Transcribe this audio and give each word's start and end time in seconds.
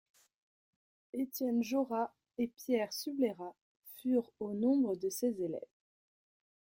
Étienne 1.13 1.61
Jeaurat 1.61 2.11
et 2.39 2.47
Pierre 2.47 2.91
Subleyras 2.91 3.53
furent 4.01 4.33
au 4.39 4.51
nombre 4.51 4.95
de 4.95 5.11
ses 5.11 5.39
élèves. 5.43 5.61